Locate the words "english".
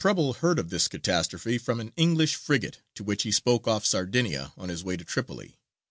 1.95-2.33